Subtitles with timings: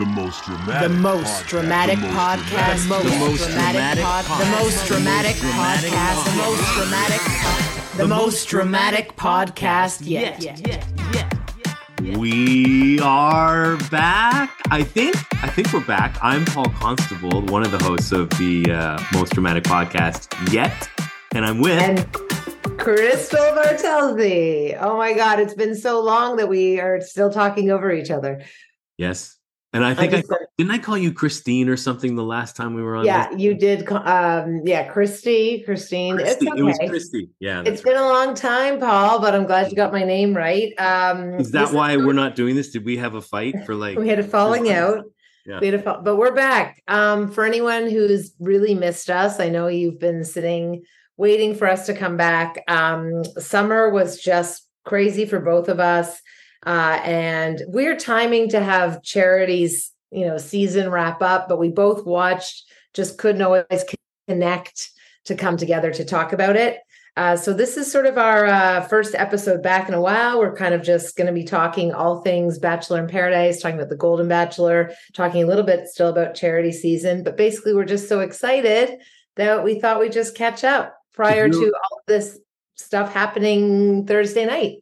[0.00, 0.88] The most dramatic.
[0.88, 2.88] The most dramatic The most podcast.
[2.88, 4.38] dramatic- The most dramatic podcast.
[4.38, 6.24] The most dramatic podcast.
[6.24, 7.96] The most dramatic.
[7.98, 10.40] The most dramatic podcast yet.
[12.18, 14.50] We are back.
[14.70, 15.16] I think.
[15.44, 16.16] I think we're back.
[16.22, 20.88] I'm Paul Constable, one of the hosts of the uh, most dramatic podcast yet,
[21.34, 21.78] and I'm with.
[21.78, 21.98] and
[22.78, 24.78] Christel Bartelse.
[24.80, 28.40] Oh my God, it's been so long that we are still talking over each other.
[28.96, 29.36] yes,
[29.72, 32.74] and I think I, said- didn't I call you Christine or something the last time
[32.74, 33.04] we were on.
[33.04, 33.40] yeah, this?
[33.40, 33.90] you did.
[33.90, 36.16] Um, yeah, Christy, Christine.
[36.16, 36.46] Christy.
[36.46, 36.88] It's It was okay.
[36.88, 37.30] Christy.
[37.38, 37.62] Yeah.
[37.64, 40.72] It's been a long time, Paul, but I'm glad you got my name right.
[40.78, 42.70] Um, Is that why we're not doing this?
[42.70, 43.96] Did we have a fight for like?
[43.98, 45.04] we had a falling out?
[45.46, 45.60] Yeah.
[45.60, 46.82] We had a fall, but we're back.
[46.86, 50.82] Um, for anyone who's really missed us, I know you've been sitting
[51.16, 52.62] waiting for us to come back.
[52.68, 56.20] Um, summer was just crazy for both of us,
[56.66, 61.48] uh, and we're timing to have Charity's, you know, season wrap up.
[61.48, 62.64] But we both watched,
[62.94, 63.84] just couldn't always
[64.28, 64.90] connect
[65.24, 66.78] to come together to talk about it.
[67.16, 70.38] Uh, so this is sort of our uh, first episode back in a while.
[70.38, 73.90] We're kind of just going to be talking all things Bachelor in Paradise, talking about
[73.90, 77.22] the Golden Bachelor, talking a little bit still about charity season.
[77.22, 79.00] But basically, we're just so excited
[79.36, 82.38] that we thought we'd just catch up prior you- to all this
[82.76, 84.78] stuff happening Thursday night.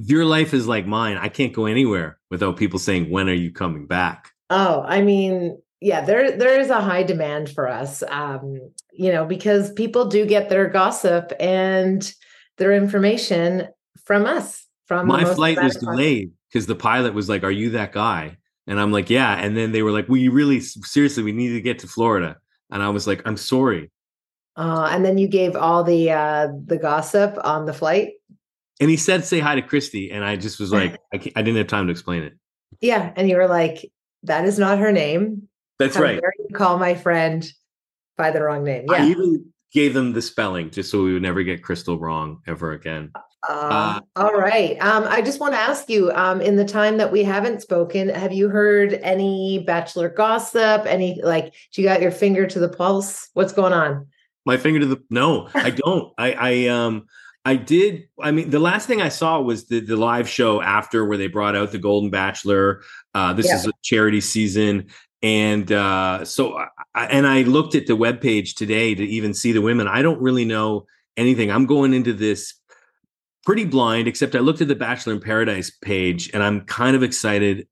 [0.00, 1.16] Your life is like mine.
[1.16, 5.60] I can't go anywhere without people saying, "When are you coming back?" Oh, I mean,
[5.80, 8.04] yeah, there there is a high demand for us.
[8.08, 12.12] Um, you know, because people do get their gossip and
[12.58, 13.68] their information
[14.04, 14.64] from us.
[14.86, 18.38] From My flight was delayed because the pilot was like, "Are you that guy?"
[18.68, 21.60] And I'm like, "Yeah." And then they were like, "We really seriously, we need to
[21.60, 22.36] get to Florida."
[22.70, 23.90] And I was like, "I'm sorry."
[24.56, 28.12] Uh, and then you gave all the uh, the gossip on the flight.
[28.80, 31.42] And he said, "Say hi to Christy," and I just was like, I, can't, I
[31.42, 32.34] didn't have time to explain it.
[32.80, 33.90] Yeah, and you were like,
[34.22, 35.48] "That is not her name."
[35.78, 36.20] That's How right.
[36.54, 37.48] call my friend
[38.16, 38.86] by the wrong name?
[38.90, 39.04] Yeah.
[39.04, 42.72] I even gave them the spelling just so we would never get Christel wrong ever
[42.72, 43.12] again.
[43.48, 44.76] Uh, all right.
[44.82, 48.08] Um, I just want to ask you, um, in the time that we haven't spoken,
[48.08, 50.84] have you heard any bachelor gossip?
[50.86, 53.28] Any like, do you got your finger to the pulse?
[53.34, 54.08] What's going on?
[54.44, 56.12] My finger to the no, I don't.
[56.18, 57.06] I I um
[57.44, 58.08] I did.
[58.20, 61.28] I mean, the last thing I saw was the the live show after where they
[61.28, 62.82] brought out the Golden Bachelor.
[63.14, 63.56] Uh, this Yeah.
[63.56, 64.88] is a charity season,
[65.22, 66.58] and uh, so
[66.94, 69.88] I, and I looked at the webpage today to even see the women.
[69.88, 71.50] I don't really know anything.
[71.50, 72.54] I'm going into this
[73.46, 77.02] pretty blind, except I looked at the Bachelor in Paradise page, and I'm kind of
[77.02, 77.66] excited.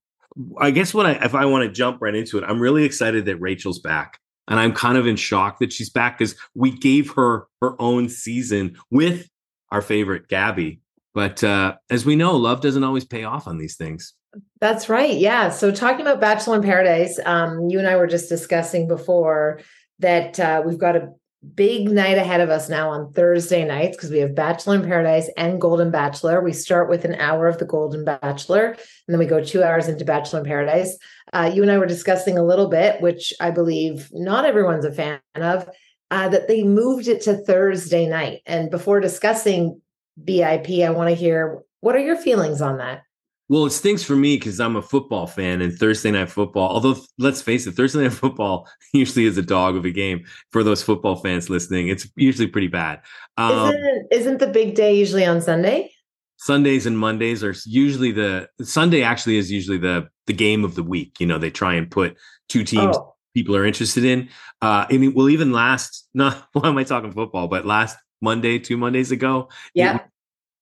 [0.58, 3.26] I guess what I if I want to jump right into it, I'm really excited
[3.26, 4.18] that Rachel's back.
[4.48, 8.08] And I'm kind of in shock that she's back because we gave her her own
[8.08, 9.28] season with
[9.70, 10.80] our favorite Gabby.
[11.14, 14.14] But uh, as we know, love doesn't always pay off on these things.
[14.60, 15.16] That's right.
[15.16, 15.48] Yeah.
[15.50, 19.60] So talking about Bachelor in Paradise, um, you and I were just discussing before
[19.98, 21.12] that uh, we've got a
[21.54, 25.30] big night ahead of us now on Thursday nights because we have Bachelor in Paradise
[25.36, 26.40] and Golden Bachelor.
[26.40, 28.78] We start with an hour of the Golden Bachelor, and
[29.08, 30.98] then we go two hours into Bachelor in Paradise.
[31.32, 34.92] Uh, you and I were discussing a little bit, which I believe not everyone's a
[34.92, 35.68] fan of,
[36.10, 38.42] uh, that they moved it to Thursday night.
[38.46, 39.80] And before discussing
[40.22, 43.02] BIP, I want to hear what are your feelings on that?
[43.48, 46.96] Well, it stinks for me because I'm a football fan and Thursday night football, although
[47.18, 50.82] let's face it, Thursday night football usually is a dog of a game for those
[50.82, 51.88] football fans listening.
[51.88, 53.02] It's usually pretty bad.
[53.36, 55.92] Um, isn't isn't the big day usually on Sunday?
[56.38, 60.82] Sundays and Mondays are usually the Sunday actually is usually the the game of the
[60.82, 61.20] week.
[61.20, 62.16] You know, they try and put
[62.48, 64.30] two teams Oh, people are interested in.
[64.62, 68.58] Uh, I mean, well, even last not why am I talking football, but last Monday,
[68.58, 69.98] two Mondays ago, it yeah.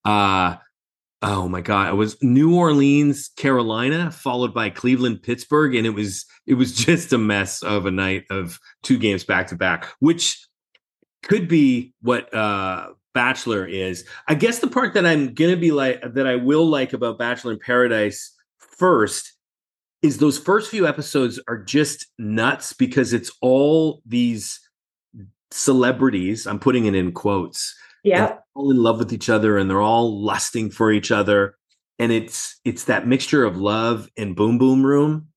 [0.05, 0.57] uh
[1.23, 6.27] oh my god it was new orleans carolina followed by cleveland pittsburgh and it was
[6.47, 10.47] it was just a mess of a night of two games back to back which
[11.23, 16.03] could be what uh bachelor is i guess the part that i'm gonna be like
[16.13, 19.34] that i will like about bachelor in paradise first
[20.05, 24.61] is those first few episodes are just nuts because it's all these
[25.51, 28.37] celebrities i'm putting it in quotes Yeah.
[28.55, 31.57] all in love with each other and they're all lusting for each other.
[31.99, 35.29] And it's it's that mixture of love and boom boom room.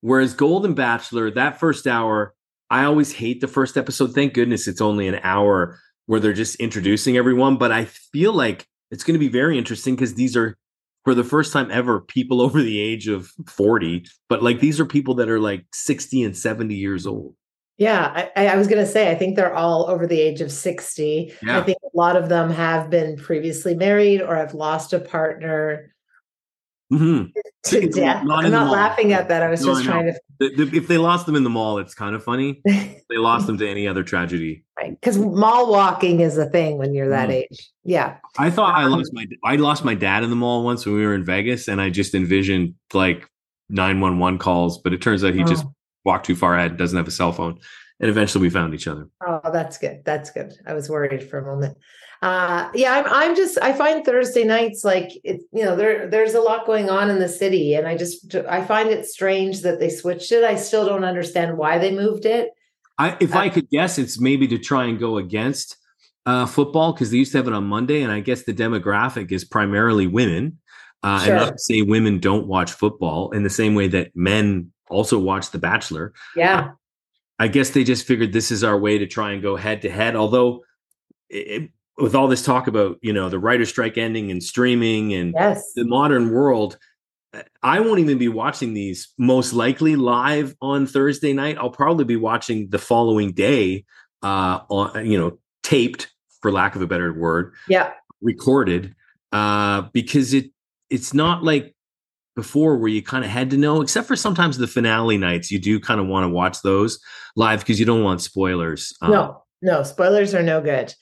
[0.00, 2.34] Whereas golden bachelor that first hour
[2.70, 4.14] i always hate the first episode.
[4.14, 8.66] Thank goodness it's only an hour where they're just introducing everyone but i feel like
[8.90, 10.56] it's going to be very interesting because these are
[11.04, 14.86] for the first time ever people over the age of 40 but like these are
[14.86, 17.34] people that are like 60 and 70 years old
[17.78, 18.28] Yeah.
[18.34, 21.32] I, I was going to say, I think they're all over the age of 60.
[21.42, 21.60] Yeah.
[21.60, 25.94] I think a lot of them have been previously married or have lost a partner
[26.92, 27.32] Mhm.
[27.66, 28.24] to death.
[28.24, 29.42] not I'm not laughing at that.
[29.42, 31.94] I was No, just I trying to if they lost them in the mall, it's
[31.94, 32.62] kind of funny.
[32.64, 34.64] they lost them to any other tragedy.
[34.78, 37.32] Right, because mall walking is a thing when you're that Mm.
[37.50, 37.70] age.
[37.84, 38.16] Yeah.
[38.38, 40.94] I thought I Um, lost my I lost my dad in the mall once when
[40.94, 43.28] we were in Vegas, and I just envisioned like
[43.68, 45.72] nine one one calls, but it turns out he just Oh.
[46.06, 47.58] walked too far ahead, doesn't have a cell phone,
[48.00, 49.08] and eventually we found each other.
[49.26, 50.00] Oh, that's good.
[50.06, 50.54] That's good.
[50.66, 51.76] I was worried for a moment.
[52.20, 56.34] Uh yeah, I'm I'm just I find Thursday nights like it, you know, there there's
[56.34, 59.78] a lot going on in the city and I just I find it strange that
[59.78, 60.42] they switched it.
[60.42, 62.50] I still don't understand why they moved it.
[62.98, 65.76] I, if Uh, I could guess, it's maybe to try and go against
[66.26, 69.30] uh, football because they used to have it on Monday, and I guess the demographic
[69.30, 70.58] is primarily women.
[71.04, 71.36] Uh, Sure.
[71.36, 75.16] And not to say women don't watch football in the same way that men also
[75.16, 76.12] watch The Bachelor.
[76.34, 76.72] Yeah.
[77.38, 79.90] I guess they just figured this is our way to try and go head to
[79.90, 80.16] head.
[80.16, 80.64] Although,
[81.28, 85.34] it, with all this talk about you know the writer strike ending and streaming and
[85.36, 85.72] Yes.
[85.74, 86.78] the modern world,
[87.62, 91.58] I won't even be watching these most likely live on Thursday night.
[91.58, 93.84] I'll probably be watching the following day,
[94.22, 96.08] uh, on you know taped
[96.40, 97.92] for lack of a better word, Yeah.
[98.22, 98.94] recorded,
[99.32, 100.50] uh, because it
[100.90, 101.74] it's not like
[102.36, 105.58] before where you kind of had to know, except for sometimes the finale nights, you
[105.58, 107.00] do kind of want to watch those
[107.34, 108.92] live because you don't want spoilers.
[109.02, 110.94] Um, No, no, spoilers are no good.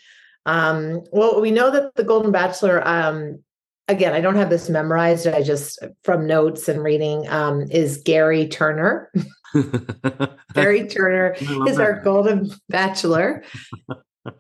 [0.47, 3.43] Um, well, we know that the Golden Bachelor, um,
[3.89, 5.27] again, I don't have this memorized.
[5.27, 9.13] I just from notes and reading, um, is Gerry Turner.
[10.55, 12.01] Gerry Turner is that our.
[12.01, 13.43] Golden Bachelor.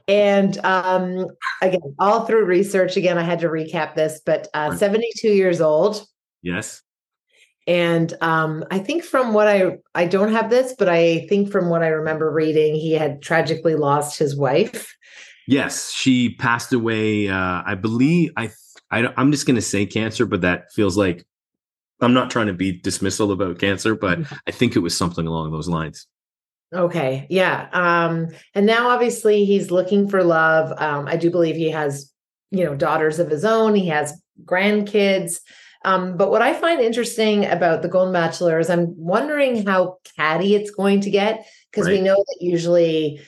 [0.08, 1.26] and um,
[1.60, 4.78] again, all through research, again, I had to recap this, but uh, Right.
[4.78, 6.06] 72 years old.
[6.42, 6.82] yes.
[7.68, 11.68] And um, I think from what I I don't have this, but I think from
[11.68, 14.94] what I remember reading, he had tragically lost his wife.
[15.46, 17.28] Yes, she passed away.
[17.28, 18.50] Uh, I believe I,
[18.90, 19.12] I.
[19.16, 21.24] I'm just going to say cancer, but that feels like
[22.00, 25.52] I'm not trying to be dismissal about cancer, but I think it was something along
[25.52, 26.06] those lines.
[26.74, 27.68] Okay, yeah.
[27.72, 30.72] Um, and now obviously he's looking for love.
[30.80, 32.12] Um, I do believe he has,
[32.50, 33.74] you know, daughters of his own.
[33.74, 35.40] He has grandkids.
[35.84, 40.56] Um, but what I find interesting about the Golden Bachelor is I'm wondering how catty
[40.56, 43.20] it's going to get because we know that usually,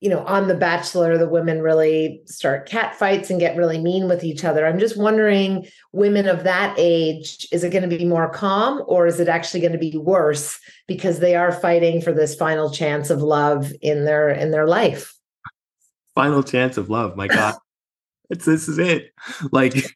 [0.00, 4.08] you know, on The Bachelor, the women really start cat fights and get really mean
[4.08, 4.66] with each other.
[4.66, 9.06] I'm just wondering, women of that age, is it going to be more calm or
[9.06, 10.58] is it actually going to be worse
[10.88, 15.14] because they are fighting for this final chance of love in their in their life?
[16.14, 17.14] Final chance of love.
[17.14, 17.56] My God,
[18.30, 19.12] it's this is it.
[19.52, 19.74] Like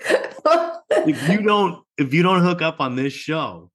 [0.00, 3.70] if you don't if you don't hook up on this show,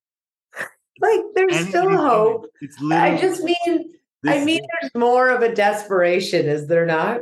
[1.00, 2.48] like there's still hope.
[2.62, 3.94] It's I just mean
[4.28, 7.22] I mean there's more of a desperation, is there not?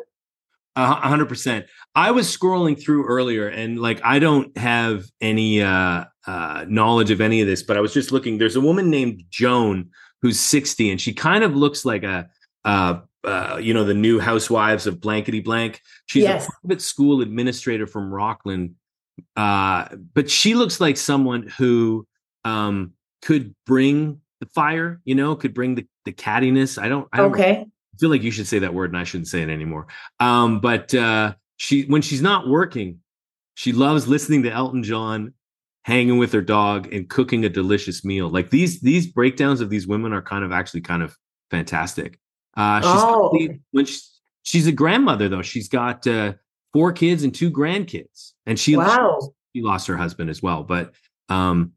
[0.77, 1.67] A hundred percent.
[1.95, 7.21] I was scrolling through earlier, and like I don't have any uh, uh, knowledge of
[7.21, 8.37] any of this, but I was just looking.
[8.37, 9.89] There's a woman named Joan
[10.21, 12.27] who's 60, and she kind of looks like a,
[12.65, 15.79] uh, uh, you know, the new housewives of blankety blank.
[16.07, 16.47] She's Yes.
[16.47, 18.75] a private school administrator from Rockland,
[19.37, 22.05] uh, but she looks like someone who
[22.43, 25.01] um, could bring the fire.
[25.05, 26.81] You know, could bring the the cattiness.
[26.81, 27.07] I don't.
[27.13, 27.65] I don't Okay.
[27.65, 29.87] I feel like you should say that word and I shouldn't say it anymore.
[30.19, 32.99] Um, but uh, she, when she's not working,
[33.53, 35.33] she loves listening to Elton John,
[35.85, 38.27] hanging with her dog, and cooking a delicious meal.
[38.27, 41.15] Like these, these breakdowns of these women are kind of actually kind of
[41.49, 42.19] fantastic.
[42.57, 43.49] Uh, she's Oh.
[43.71, 43.99] when she,
[44.43, 45.41] she's a grandmother though.
[45.41, 46.33] She's got uh,
[46.73, 49.21] four kids and two grandkids, and she, Wow.
[49.55, 50.63] she lost her husband as well.
[50.63, 50.93] But
[51.29, 51.71] um,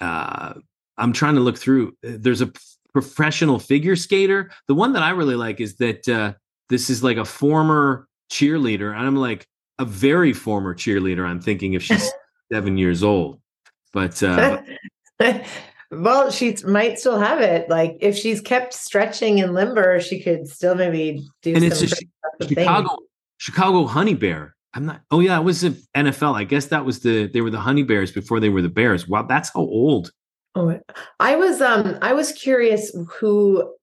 [0.00, 0.54] uh,
[0.98, 1.96] I'm trying to look through.
[2.06, 2.52] Uh, There's a
[2.92, 4.50] professional figure skater.
[4.68, 6.32] The one that I really like is that uh,
[6.68, 9.46] this is like a former cheerleader, and I'm like
[9.78, 11.26] a very former cheerleader.
[11.26, 12.10] I'm thinking if she's
[12.52, 13.40] seven years old,
[13.92, 14.62] but uh,
[15.90, 17.68] well, she might still have it.
[17.68, 21.82] Like if she's kept stretching and limber, she could still maybe do and some it's
[21.82, 22.66] a pretty impressive things.
[22.66, 22.96] Chicago
[23.38, 24.54] Chicago Honey Bear.
[24.74, 25.02] I'm not.
[25.10, 26.34] Oh yeah, it was the NFL.
[26.34, 29.08] I guess that was the they were the Honey Bears before they were the Bears.
[29.08, 30.10] Wow, that's how old.
[30.56, 30.80] Oh,
[31.20, 33.74] I was um I was curious who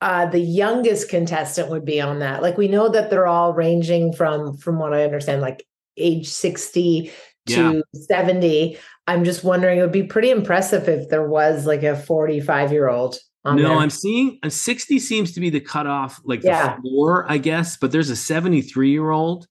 [0.00, 2.40] uh the youngest contestant would be on that.
[2.40, 5.66] Like we know that they're all ranging from from what I understand like
[5.98, 7.12] age 60
[7.46, 8.78] to 70.
[9.06, 12.88] I'm just wondering it would be pretty impressive if there was like a 45 year
[12.88, 13.76] old on no, there.
[13.76, 17.76] I'm seeing a 60 seems to be the cutoff, like the floor, I guess.
[17.76, 19.46] But there's a 73 year old.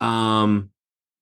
[0.00, 0.70] Um,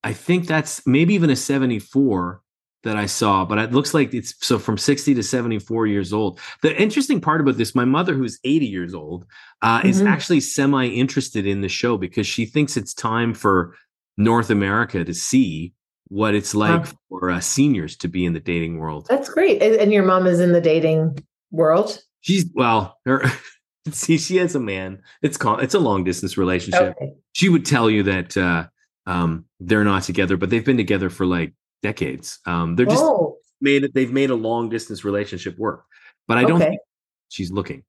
[0.02, 2.40] I think that's maybe even a 74
[2.82, 6.38] that I saw, but it looks like it's so from 60 to 74 years old.
[6.62, 9.26] The interesting part about this, my mother, who's 80 years old,
[9.62, 10.06] uh, is Mhm.
[10.06, 13.74] actually semi interested in the show because she thinks it's time for
[14.16, 15.72] North America to see
[16.08, 19.06] what it's like for uh, seniors to be in the dating world.
[19.10, 19.60] That's great.
[19.60, 21.18] And, and your mom is in the dating
[21.50, 22.00] world.
[22.20, 23.24] She's well, her
[23.90, 25.02] see, she has a man.
[25.22, 26.94] It's called it's a long distance relationship.
[26.96, 27.14] Okay.
[27.32, 28.66] She would tell you that uh,
[29.06, 31.52] um, they're not together, but they've been together for like
[31.82, 32.38] decades.
[32.46, 33.94] Um, they're just Oh, made it.
[33.94, 35.84] They've made a long distance relationship work,
[36.28, 36.70] but I don't Okay.
[36.70, 36.80] think
[37.28, 37.82] she's looking.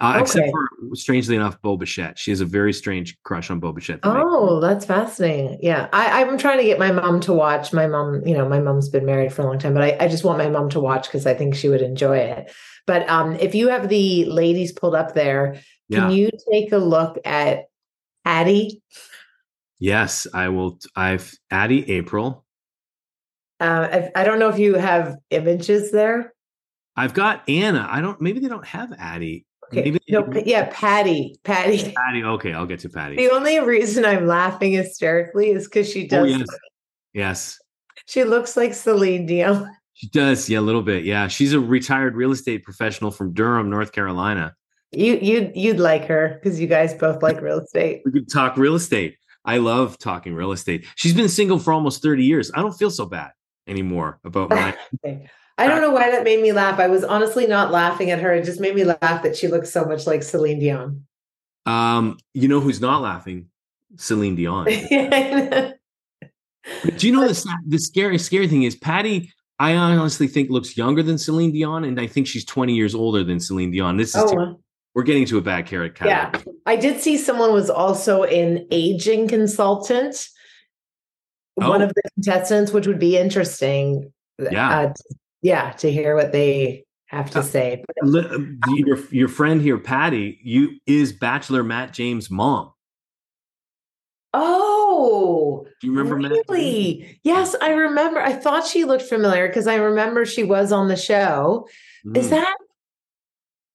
[0.00, 2.18] Uh, Except for strangely enough, Bo Bichette.
[2.18, 4.00] She has a very strange crush on Bo Bichette.
[4.02, 5.60] oh, that's fascinating.
[5.62, 7.72] Yeah, I, I'm trying to get my mom to watch.
[7.72, 10.08] My mom, you know, my mom's been married for a long time, but I, I
[10.08, 12.52] just want my mom to watch because I think she would enjoy it.
[12.84, 16.00] But um, if you have the ladies pulled up there, yeah.
[16.00, 17.66] can you take a look at
[18.24, 18.82] Addie?
[19.78, 20.80] Yes, I will.
[20.96, 22.44] I've Addie April.
[23.62, 26.34] Uh, I, I don't know if you have images there.
[26.96, 27.86] I've got Anna.
[27.90, 28.20] I don't.
[28.20, 29.46] Maybe they don't have Addie.
[29.72, 29.82] Okay.
[29.84, 31.38] Maybe No, pa- yeah, Patty.
[31.44, 31.92] Patty.
[31.96, 32.24] Patty.
[32.24, 33.16] Okay, I'll get to Patty.
[33.16, 36.30] The only reason I'm laughing hysterically is because she Oh does.
[36.30, 36.46] yes,
[37.14, 37.58] yes,
[38.06, 39.70] She looks like Celine Dion.
[39.94, 40.50] she does.
[40.50, 41.04] Yeah, a little bit.
[41.04, 44.54] Yeah, she's a retired real estate professional from Durham, North Carolina.
[44.90, 48.02] You you you'd like her because you guys both like real estate.
[48.04, 49.16] We could talk real estate.
[49.46, 50.84] I love talking real estate.
[50.96, 52.50] She's been single for almost thirty years.
[52.54, 53.30] I don't feel so bad
[53.66, 54.76] anymore about my.
[55.58, 56.80] I don't know why that made me laugh.
[56.80, 58.32] I was honestly not laughing at her.
[58.32, 61.06] It just made me laugh that she looks so much like Celine Dion.
[61.66, 63.48] Um, you know who's not laughing?
[63.96, 64.66] Celine Dion.
[64.90, 65.72] yeah,
[66.96, 69.32] Do you know the the scary scary thing is Patty?
[69.58, 73.22] I honestly think looks younger than Celine Dion, and I think she's twenty years older
[73.22, 73.96] than Celine Dion.
[73.96, 74.58] This is oh,
[74.94, 75.96] we're getting to a bad carrot.
[76.04, 76.32] yeah.
[76.66, 80.28] I did see someone was also an aging consultant.
[81.54, 81.84] One Oh.
[81.86, 84.12] of the contestants, which would be interesting.
[84.38, 84.78] Yeah.
[84.80, 84.92] uh,
[85.42, 87.84] yeah, to hear what they have to Uh, say.
[88.02, 88.38] Li- uh,
[88.74, 92.72] Your your friend here, Patty, you is Bachelor Matt James' mom.
[94.34, 96.32] Oh, Do you remember Matt?
[96.48, 97.18] Really?
[97.22, 98.18] Yes, I remember.
[98.20, 101.68] I thought she looked familiar because I remember she was on the show.
[102.14, 102.30] Is Mm.
[102.30, 102.56] that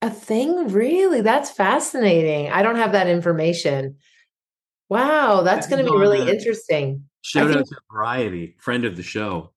[0.01, 0.69] a thing?
[0.69, 1.21] Really?
[1.21, 2.49] That's fascinating.
[2.51, 3.97] I don't have that information.
[4.89, 7.03] Wow, that's going to be really uh, interesting.
[7.21, 9.51] Shout I out to Variety, friend of the show.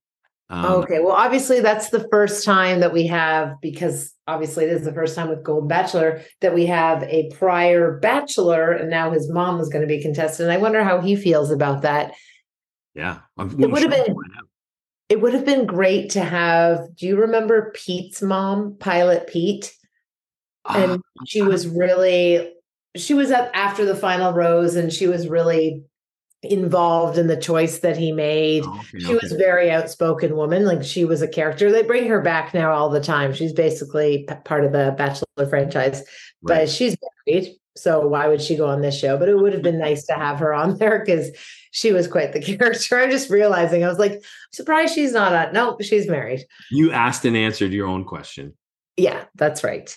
[0.49, 4.85] Um, okay, well, obviously, that's the first time that we have, because obviously, this is
[4.85, 9.31] the first time with Golden Bachelor that we have a prior bachelor, and now his
[9.31, 10.49] mom is going to be contestant.
[10.49, 12.15] And I wonder how he feels about that.
[12.95, 14.49] Yeah, I'm, It would have been- we'll find out.
[15.09, 16.95] It would have been great to have.
[16.97, 19.73] Do you remember Pete's mom, Pilot Pete?
[20.69, 22.53] and Ah, she was really
[22.97, 25.83] she was up after the final rose and she was really
[26.43, 28.65] involved in the choice that he made.
[28.67, 29.19] Oh, okay, she okay.
[29.23, 31.71] was a very outspoken woman like she was a character.
[31.71, 33.35] They bring her back now all the time.
[33.35, 36.03] She's basically p- part of the bachelor franchise
[36.43, 39.17] but she's married so why would she go on this show?
[39.17, 41.31] But it would have been nice to have her on there because
[41.71, 42.99] she was quite the character.
[43.01, 46.45] I'm just realizing i was like surprised she's not on no she's married.
[46.71, 48.55] You asked and answered your own question.
[48.97, 49.95] yeah, that's right.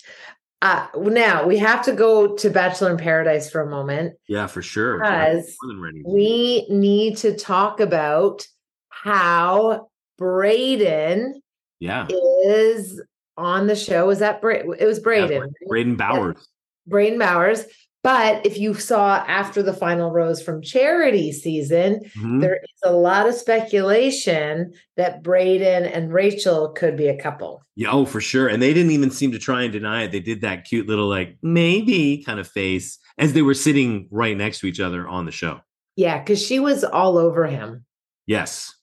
[0.63, 4.61] Uh, now we have to go to Bachelor in Paradise for a moment Yeah, for
[4.61, 4.97] sure.
[4.97, 6.01] Because more than ready.
[6.05, 8.47] we need to talk about
[8.87, 11.41] how Braden
[11.81, 12.07] yeah,
[12.45, 13.01] is
[13.35, 14.07] on the show.
[14.07, 15.41] Was that Bra- it was Braden?
[15.41, 15.49] right?
[15.67, 16.47] Braden Bowers.
[16.87, 17.65] Braden Bowers.
[18.03, 22.41] But if you saw after the final rose from charity season, Mhm.
[22.41, 27.63] there is a lot of speculation that Braden and Rachel could be a couple.
[27.75, 28.47] Yeah, oh, for sure.
[28.49, 30.11] And they didn't even seem to try and deny it.
[30.11, 34.35] They did that cute little like maybe kind of face as they were sitting right
[34.37, 35.61] next to each other on the show.
[35.95, 37.85] Yeah, because she was all over him.
[38.27, 38.73] Yes.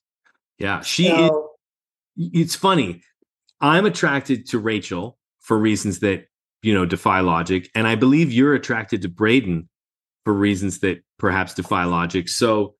[0.59, 1.31] Yeah, she is
[2.17, 3.03] it's funny.
[3.61, 6.25] I'm attracted to Rachel for reasons that,
[6.63, 7.71] you know, defy logic.
[7.75, 9.69] And I believe you're attracted to Braden
[10.25, 12.29] for reasons that perhaps defy logic.
[12.29, 12.75] So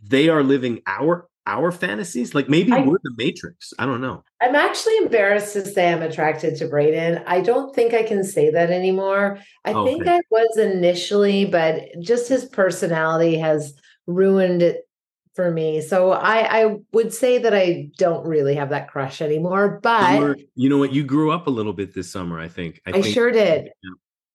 [0.00, 2.34] they are living our our fantasies.
[2.34, 3.72] Like maybe I- we're the matrix.
[3.78, 4.24] I don't know.
[4.40, 7.22] I'm actually embarrassed to say I'm attracted to Braden.
[7.26, 9.38] I don't think I can say that anymore.
[9.64, 10.16] I oh, think Okay.
[10.16, 13.74] I was initially, but just his personality has
[14.06, 14.85] ruined it
[15.36, 15.80] for me.
[15.82, 19.78] So I, I would say that I don't really have that crush anymore.
[19.82, 20.92] But You, were- you know what?
[20.92, 22.80] You grew up a little bit this summer, I think.
[22.86, 23.70] I, think sure did.
[23.84, 23.90] Yeah.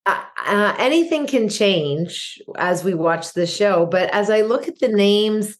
[0.05, 4.79] Uh, uh, anything can change as we watch the show, but as I look at
[4.79, 5.57] the names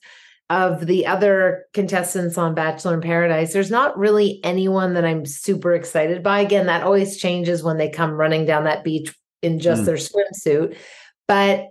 [0.50, 5.74] of the other contestants on Bachelor in Paradise, there's not really anyone that I'm super
[5.74, 6.42] excited by.
[6.42, 9.86] Again, that always changes when they come running down that beach in just Mm.
[9.86, 10.76] their swimsuit.
[11.28, 11.68] But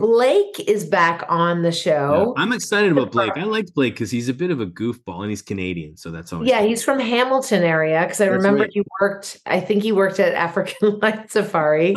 [0.00, 2.34] Blake is back on the Yeah, show.
[2.36, 3.32] I'm excited about Blake.
[3.36, 6.32] I liked Blake because he's a bit of a goofball and he's Canadian, so that's
[6.32, 8.70] always Yeah, he's from Hamilton area because I That's remember right.
[8.72, 9.38] he worked.
[9.46, 11.94] I think he worked at African Lion Safari,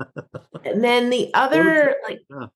[0.64, 2.46] and then the other like yeah.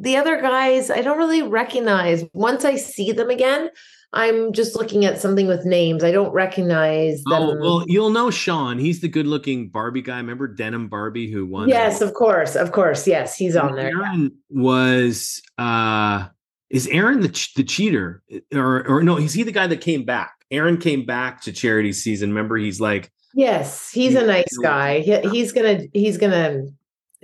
[0.00, 2.24] The other guys, I don't really recognize.
[2.32, 3.70] Once I see them again,
[4.12, 6.02] I'm just looking at something with names.
[6.02, 7.42] I don't recognize them.
[7.42, 8.78] Oh well, you'll know Sean.
[8.78, 10.16] He's the good-looking Barbie guy.
[10.16, 11.68] Remember Denim Barbie who won?
[11.68, 13.06] Yes, of course, of course.
[13.06, 13.88] Yes, he's on there.
[13.88, 16.26] Aaron was uh
[16.70, 19.16] is Aaron the ch- the cheater or or no?
[19.16, 20.32] Is he the guy that came back?
[20.50, 22.30] Aaron came back to charity season.
[22.30, 25.00] Remember, he's like Yes, he's a nice guy.
[25.00, 26.62] He, he's gonna he's gonna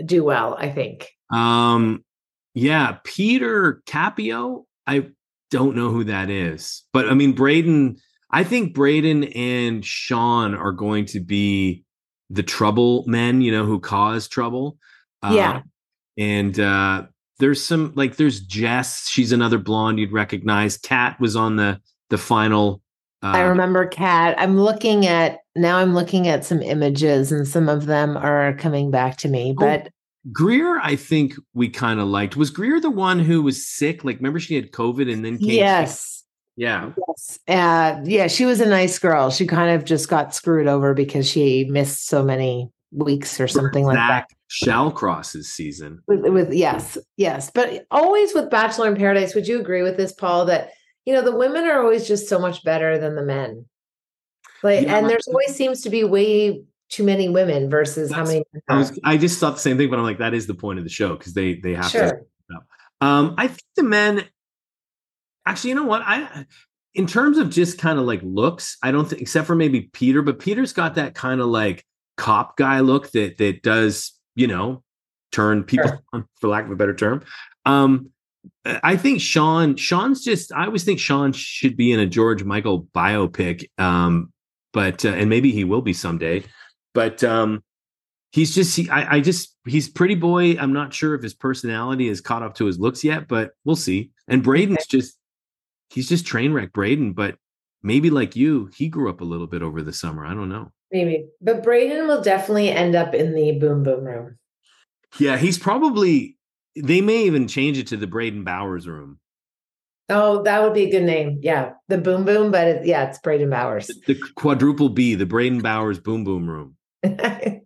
[0.04, 0.56] do well.
[0.58, 1.10] I think.
[1.32, 2.04] um
[2.56, 4.66] yeah Peter Cappio.
[4.88, 5.10] I
[5.52, 7.98] don't know who that is, but I mean Braden.
[8.32, 11.84] I think Braden and Sean are going to be
[12.28, 13.40] the trouble men.
[13.40, 14.78] You know who cause trouble.
[15.22, 15.58] Yeah.
[15.58, 15.60] Uh,
[16.18, 17.06] and uh
[17.38, 19.08] there's some like there's Jess.
[19.08, 20.78] She's another blonde you'd recognize.
[20.78, 22.82] Kat was on the the final.
[23.22, 24.34] Uh, I remember Kat.
[24.38, 25.78] I'm looking at now.
[25.78, 29.54] I'm looking at some images, and some of them are coming back to me.
[29.58, 29.88] But
[30.32, 32.36] Greer, I think we kind of liked.
[32.36, 34.04] Was Greer the one who was sick?
[34.04, 35.50] Like, remember she had COVID and then came.
[35.50, 36.24] yes,
[36.56, 36.90] Yeah.
[37.08, 38.26] yes, uh, yeah.
[38.26, 39.30] She was a nice girl.
[39.30, 43.84] She kind of just got screwed over because she missed so many weeks or something
[43.84, 44.28] like that.
[44.30, 46.00] Zach Shallcross's season.
[46.06, 49.34] With, with yes, yes, but always with Bachelor in Paradise.
[49.34, 50.46] Would you agree with this, Paul?
[50.46, 50.70] That
[51.04, 53.66] you know the women are always just so much better than the men.
[54.62, 54.96] Like, Yeah.
[54.96, 58.44] and there's always seems to be way too many women versus how many.
[58.68, 58.98] I was.
[59.04, 60.90] I just thought the same thing, but I'm like, that is the point of the
[60.90, 61.98] show because they they have to.
[61.98, 62.26] Sure.
[63.02, 64.24] Um, I think the men.
[65.44, 66.00] Actually, you know what?
[66.02, 66.46] I,
[66.94, 70.22] in terms of just kind of like looks, I don't think, except for maybe Peter,
[70.22, 71.84] but Peter's got that kind of like
[72.16, 74.82] cop guy look that that does, you know,
[75.30, 76.02] turn people Sure.
[76.14, 77.22] on, for lack of a better term.
[77.66, 78.12] Um,
[78.64, 79.76] I think Sean.
[79.76, 80.50] Sean's just.
[80.54, 83.68] I always think Sean should be in a George Michael biopic.
[83.78, 84.32] Um,
[84.72, 86.44] but uh, and maybe he will be someday.
[86.96, 87.62] But um,
[88.32, 88.74] he's just.
[88.74, 89.54] He, I, I just.
[89.66, 90.56] He's pretty boy.
[90.58, 93.76] I'm not sure if his personality is caught up to his looks yet, but we'll
[93.76, 94.12] see.
[94.28, 95.18] And Braden's just.
[95.90, 97.36] He's just train wreck Braden, but
[97.82, 100.24] maybe like you, he grew up a little bit over the summer.
[100.24, 100.72] I don't know.
[100.90, 104.38] Maybe, but Braden will definitely end up in the boom boom room.
[105.18, 106.38] Yeah, he's probably.
[106.74, 109.20] They may even change it to the Braden Bowers room.
[110.08, 111.40] Oh, that would be a good name.
[111.42, 113.90] Yeah, the boom boom, but it, yeah, it's Braden Bowers.
[114.06, 116.75] The quadruple B, the Braden Bowers Boom Boom Room.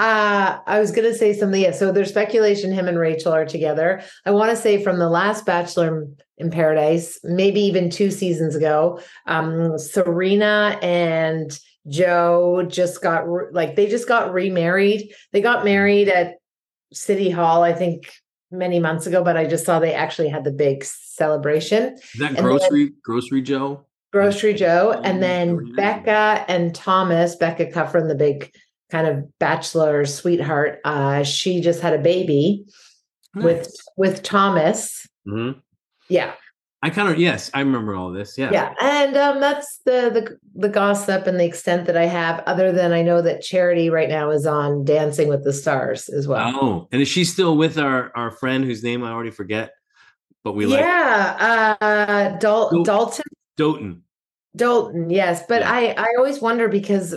[0.00, 1.60] uh, I was going to say something.
[1.60, 4.02] Yeah, so there's speculation him and Rachel are together.
[4.24, 6.06] I want to say from the last Bachelor
[6.38, 11.58] in Paradise, maybe even two seasons ago, um, Serena and
[11.88, 15.12] Joe just got re- like they just got remarried.
[15.32, 16.36] They got married at
[16.92, 18.12] City Hall, I think,
[18.50, 19.22] many months ago.
[19.24, 21.94] But I just saw they actually had the big celebration.
[21.94, 23.86] Is that And grocery grocery Joe?
[24.12, 28.50] Grocery Joe, and then Becca and Thomas, Becca Kufrin, the big
[28.90, 30.80] kind of bachelor sweetheart.
[30.84, 32.64] Uh, she just had a baby
[33.34, 35.06] with with Thomas.
[35.28, 35.60] Mhm.
[36.08, 36.32] Yeah,
[36.82, 38.38] I kind of yes, I remember all this.
[38.38, 38.50] Yeah.
[38.52, 42.42] yeah, and um, that's the the the gossip and the extent that I have.
[42.46, 46.26] Other than I know that Charity right now is on Dancing with the Stars as
[46.26, 46.52] well.
[46.54, 49.72] Oh, and is she still with our our friend whose name I already forget?
[50.42, 53.24] But we like yeah, uh, Dal- Dalton
[53.60, 54.02] Doughton.
[54.56, 55.70] Dalton, yes, but Yeah.
[55.72, 57.14] I I always wonder because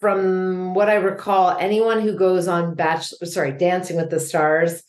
[0.00, 4.82] from what I recall, anyone who goes on Bachelor, sorry, Dancing with the Stars,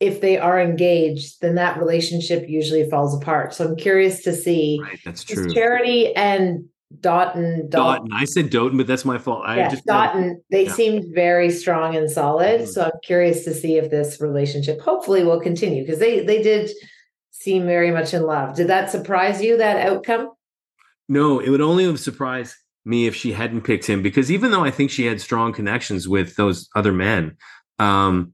[0.00, 3.52] if they are engaged, then that relationship usually falls apart.
[3.54, 5.52] So I'm curious to see Right, that's true.
[5.52, 6.66] Charity and
[7.00, 8.08] Dotton, Dalton, Doughton.
[8.14, 9.42] I said Doughton, but that's my fault.
[9.46, 10.72] I yeah, just Dotton, they Yeah.
[10.72, 12.62] seemed very strong and solid.
[12.62, 12.66] Mhm.
[12.68, 16.70] So I'm curious to see if this relationship hopefully will continue because they they did
[17.40, 18.54] seem very much in love.
[18.54, 20.32] Did that surprise you that outcome?
[21.08, 24.64] No, it would only have surprised me if she hadn't picked him because even though
[24.64, 27.36] I think she had strong connections with those other men,
[27.78, 28.32] um,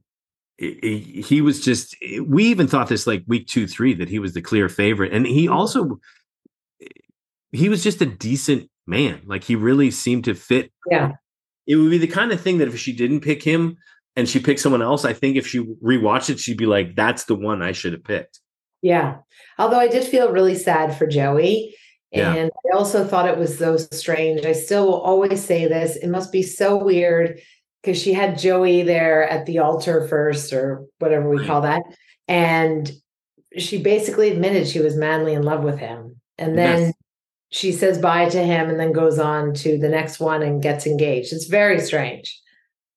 [0.56, 1.96] he was just.
[2.24, 5.26] We even thought this like week two, three that he was the clear favorite, and
[5.26, 5.98] he also
[7.52, 9.22] he was just a decent man.
[9.26, 10.72] Like he really seemed to fit.
[10.90, 11.12] Yeah.
[11.66, 13.78] It would be the kind of thing that if she didn't pick him
[14.16, 17.24] and she picked someone else, I think if she rewatched it, she'd be like, "That's
[17.24, 18.40] the one I should have picked."
[18.84, 19.16] Yeah.
[19.58, 21.74] Although I did feel really sad for Joey.
[22.12, 22.34] Yeah.
[22.34, 24.44] And I also thought it was so strange.
[24.44, 25.96] I still will always say this.
[25.96, 27.40] It must be so weird
[27.82, 31.46] because she had Joey there at the altar first, or whatever we Right.
[31.46, 31.80] call that.
[32.28, 32.92] And
[33.56, 36.20] she basically admitted she was madly in love with him.
[36.36, 36.92] And then Yes.
[37.52, 40.86] she says bye to him and then goes on to the next one and gets
[40.86, 41.32] engaged.
[41.32, 42.38] It's very strange.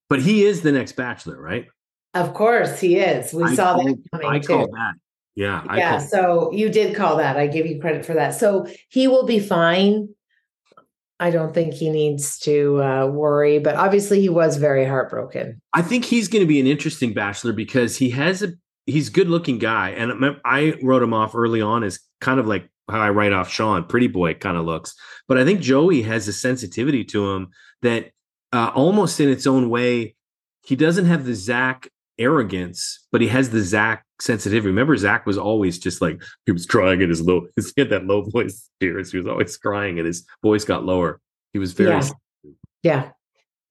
[0.09, 1.65] But he is the next Bachelor, right?
[2.13, 3.33] Of course, he is.
[3.33, 4.47] We I saw that coming I too.
[4.47, 4.93] call that.
[5.37, 7.37] Yeah, I yeah, call- so you did call that.
[7.37, 8.31] I give you credit for that.
[8.31, 10.09] So he will be fine.
[11.19, 15.61] I don't think he needs to uh, worry, but obviously he was very heartbroken.
[15.73, 18.53] I think he's going to be an interesting bachelor because he has a
[18.87, 22.67] he's good looking guy, and I wrote him off early on as kind of like
[22.89, 24.95] how I write off Sean, pretty boy kind of looks.
[25.27, 27.49] But I think Joey has a sensitivity to him
[27.83, 28.09] that
[28.51, 30.15] uh, almost in its own way,
[30.65, 34.67] he doesn't have the Zach arrogance, but he has the Zach sensitivity.
[34.67, 37.47] Remember, Zach was always just like he was crying at his low.
[37.55, 39.11] He had that low voice tears.
[39.11, 41.19] He was always crying, and his voice got lower.
[41.53, 42.09] He was very yeah.
[42.83, 43.09] Yeah.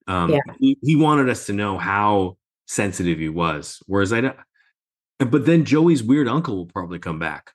[0.06, 0.40] Um, yeah.
[0.58, 3.82] He, he wanted us to know how sensitive he was.
[3.86, 4.36] Whereas I don't,
[5.18, 7.52] but then Joey's weird uncle will probably come back.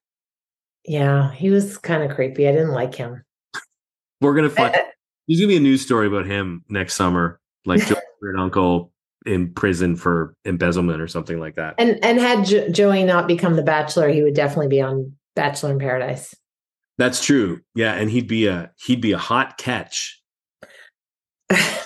[0.86, 2.48] Yeah, he was kind of creepy.
[2.48, 3.24] I didn't like him.
[4.20, 4.74] We're gonna find.
[5.28, 8.91] there's gonna be a news story about him next summer, like Joey's weird uncle
[9.26, 11.76] in prison for embezzlement or something like that.
[11.78, 15.72] And and had jo- Joey not become the Bachelor, he would definitely be on Bachelor
[15.72, 16.36] in Paradise.
[16.98, 17.62] That's true.
[17.76, 20.22] Yeah, and he'd be a he'd be a hot catch.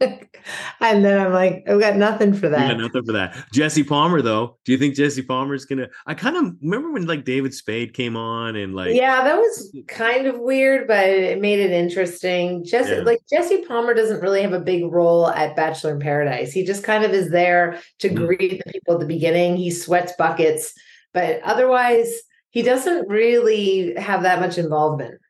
[0.80, 2.68] and then I'm like, I've got nothing for that.
[2.68, 3.36] Yeah, nothing for that.
[3.52, 4.56] Jesse Palmer, though.
[4.64, 5.88] Do you think Jesse Palmer's gonna?
[6.06, 8.94] I kind of remember when like David Spade came on and like.
[8.94, 12.64] Yeah, that was kind of weird, but it made it interesting.
[12.64, 13.00] Jesse, yeah.
[13.00, 16.52] like Jesse Palmer, doesn't really have a big role at Bachelor in Paradise.
[16.52, 18.26] He just kind of is there to mm-hmm.
[18.26, 19.56] greet the people at the beginning.
[19.56, 20.74] He sweats buckets,
[21.12, 25.20] but otherwise, he doesn't really have that much involvement.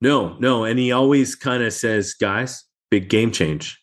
[0.00, 3.82] No, no, and he always kind of says, "Guys, big game change."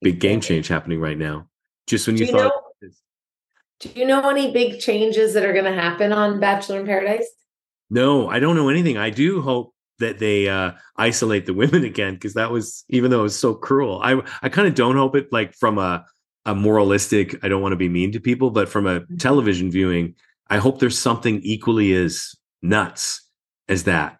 [0.00, 1.48] Big game change happening right now.
[1.86, 2.52] Just when you, you thought.
[2.82, 2.90] Know,
[3.80, 7.28] do you know any big changes that are going to happen on Bachelor in Paradise?
[7.90, 8.98] No, I don't know anything.
[8.98, 13.20] I do hope that they uh, isolate the women again because that was even though
[13.20, 14.00] it was so cruel.
[14.02, 16.04] I I kind of don't hope it like from a
[16.44, 17.42] a moralistic.
[17.44, 19.16] I don't want to be mean to people, but from a mm-hmm.
[19.16, 20.14] television viewing,
[20.48, 23.22] I hope there's something equally as nuts
[23.68, 24.17] as that.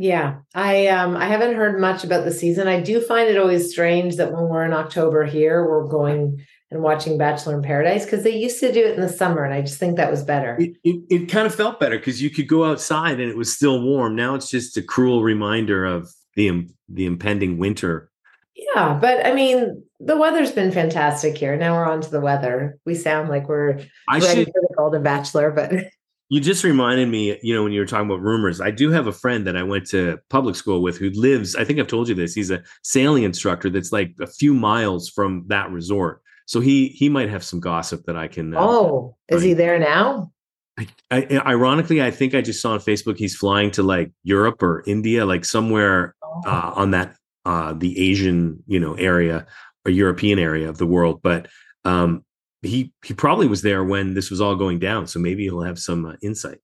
[0.00, 2.68] Yeah, I um I haven't heard much about the season.
[2.68, 6.82] I do find it always strange that when we're in October here, we're going and
[6.82, 9.62] watching Bachelor in Paradise because they used to do it in the summer, and I
[9.62, 10.56] just think that was better.
[10.60, 13.52] It, it, it kind of felt better because you could go outside and it was
[13.52, 14.14] still warm.
[14.14, 18.10] Now it's just a cruel reminder of the the impending winter.
[18.54, 21.56] Yeah, but I mean, the weather's been fantastic here.
[21.56, 22.78] Now we're on to the weather.
[22.86, 25.72] We sound like we're I ready should, for the Golden Bachelor, but
[26.30, 29.06] You just reminded me, you know, when you were talking about rumors, I do have
[29.06, 32.08] a friend that I went to public school with who lives, I think I've told
[32.08, 36.20] you this, he's a sailing instructor that's like a few miles from that resort.
[36.46, 39.78] So he he might have some gossip that I can uh, Oh, is he there
[39.78, 40.32] now?
[40.78, 44.62] I, I, ironically, I think I just saw on Facebook he's flying to like Europe
[44.62, 46.42] or India, like somewhere oh.
[46.46, 49.46] uh, on that uh, the Asian, you know, area
[49.84, 51.20] or European area of the world.
[51.22, 51.48] But
[51.84, 52.24] um,
[52.62, 55.78] he he probably was there when this was all going down, so maybe he'll have
[55.78, 56.58] some uh, insight.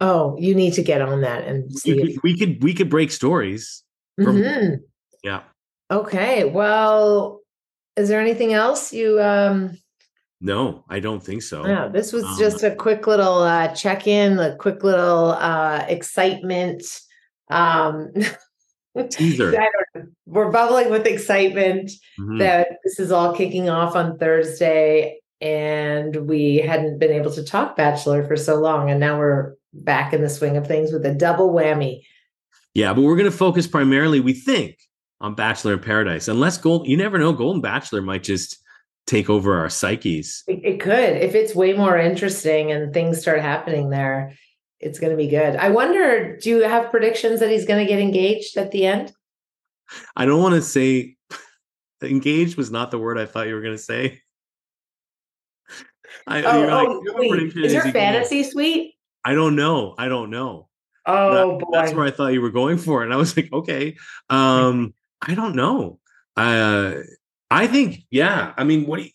[0.00, 1.94] Oh, you need to get on that and see.
[1.94, 2.22] We, if...
[2.22, 3.82] we could we could break stories.
[4.16, 4.74] From, mm-hmm.
[5.22, 5.42] Yeah.
[5.90, 6.44] Okay.
[6.44, 7.40] Well,
[7.96, 9.20] is there anything else you?
[9.20, 9.78] um
[10.40, 11.62] No, I don't think so.
[11.62, 15.84] No, this was um, just a quick little uh check in, a quick little uh
[15.88, 16.82] excitement.
[17.50, 18.12] Um
[19.10, 19.54] teaser.
[20.26, 22.38] We're bubbling with excitement mm-hmm.
[22.38, 27.76] that this is all kicking off on Thursday and we hadn't been able to talk
[27.76, 28.90] Bachelor for so long.
[28.90, 32.02] And now we're back in the swing of things with a double whammy.
[32.74, 34.78] Yeah, but we're going to focus primarily, we think,
[35.20, 36.28] on Bachelor in Paradise.
[36.28, 38.58] Unless Gold, you never know, Golden Bachelor might just
[39.06, 40.42] take over our psyches.
[40.46, 41.16] It, it could.
[41.16, 44.34] If it's way more interesting and things start happening there,
[44.80, 45.56] it's going to be good.
[45.56, 49.12] I wonder, do you have predictions that he's going to get engaged at the end?
[50.16, 51.16] I don't want to say
[52.02, 54.20] engaged was not the word I thought you were going to say.
[56.26, 58.94] I, oh, oh like, is your fantasy suite?
[59.24, 59.94] I don't know.
[59.98, 60.68] I don't know.
[61.06, 63.52] Oh that, boy, that's where I thought you were going for, and I was like,
[63.52, 63.96] okay,
[64.28, 64.92] um,
[65.22, 66.00] I don't know.
[66.36, 66.94] Uh,
[67.50, 68.52] I think, yeah.
[68.56, 69.04] I mean, what?
[69.04, 69.10] You,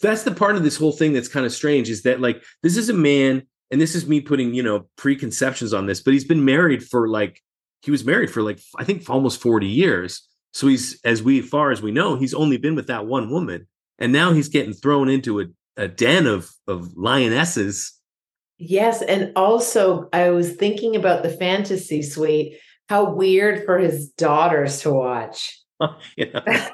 [0.00, 2.76] that's the part of this whole thing that's kind of strange is that like this
[2.76, 6.24] is a man, and this is me putting you know preconceptions on this, but he's
[6.24, 7.42] been married for like
[7.82, 10.28] he was married for like I think almost forty years.
[10.52, 13.66] So he's as we far as we know, he's only been with that one woman,
[13.98, 17.92] and now he's getting thrown into a a den of of lionesses.
[18.58, 22.58] Yes, and also I was thinking about the fantasy suite.
[22.88, 25.60] How weird for his daughters to watch.
[26.16, 26.70] yeah,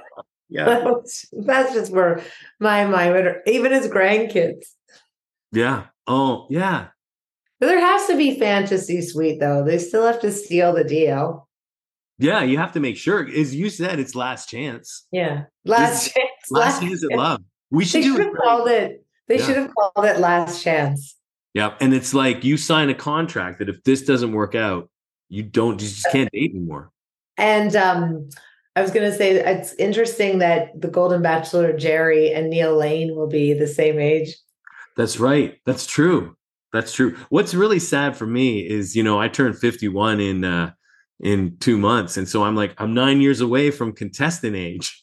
[0.49, 0.85] yeah.
[1.33, 2.23] that's, just where
[2.61, 3.37] my mind.
[3.47, 4.67] Even his grandkids.
[5.53, 5.87] Yeah.
[6.07, 6.89] Oh, yeah.
[7.61, 9.65] But there has to be fantasy suite though.
[9.65, 11.49] They still have to steal the deal.
[12.19, 13.27] Yeah, you have to make sure.
[13.29, 15.07] As you said, it's last chance.
[15.11, 16.29] Yeah, last chance.
[16.51, 17.41] Last, last chance at love.
[17.73, 19.05] We should, they should have called it.
[19.29, 19.47] They yeah.
[19.47, 21.17] should have called it Last Chance.
[21.55, 24.91] Yeah, and it's like you sign a contract that if this doesn't work out,
[25.29, 26.91] you don't you just can't date anymore.
[27.39, 28.29] And um,
[28.77, 33.17] I was going to say it's interesting that the Golden Bachelor Gerry and Neil Lane
[33.17, 34.37] will be the same age.
[34.97, 35.59] That's right.
[35.65, 36.37] That's true.
[36.73, 37.17] That's true.
[37.31, 40.73] What's really sad for me is, you know, I turned 51 in uh
[41.21, 45.02] in 2 months and so I'm like I'm 9 years away from contestant age.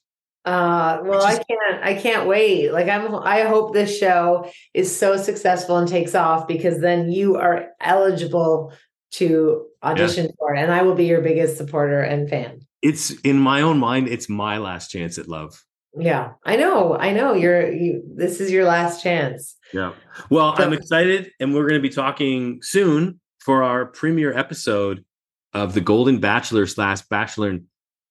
[0.50, 2.72] Uh well, I can't I can't wait.
[2.72, 7.36] Like I'm I hope this show is so successful and takes off because then you
[7.36, 8.74] are eligible
[9.12, 10.32] to audition yeah.
[10.40, 12.62] for it and I will be your biggest supporter and fan.
[12.82, 15.64] It's in my own mind it's my last chance at love.
[15.96, 16.98] Yeah, I know.
[16.98, 17.34] I know.
[17.34, 19.56] You're you this is your last chance.
[19.72, 19.94] Yeah.
[20.32, 25.06] Well, so, I'm excited and we're going to be talking soon for our premiere episode
[25.54, 27.66] of The Golden Bachelor slash Bachelor in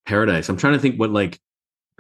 [0.07, 0.48] Paradise.
[0.48, 1.40] I'm trying to think what like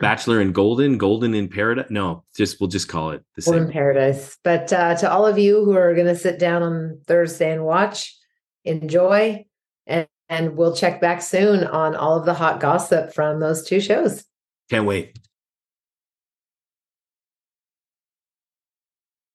[0.00, 1.86] Bachelor in Golden, Golden in Paradise.
[1.90, 3.72] No, just we'll just call it the Golden same.
[3.72, 4.38] Paradise.
[4.44, 7.64] But uh, to all of you who are going to sit down on Thursday and
[7.64, 8.16] watch,
[8.64, 9.46] enjoy,
[9.86, 13.80] and, and we'll check back soon on all of the hot gossip from those two
[13.80, 14.24] shows.
[14.70, 15.18] Can't wait.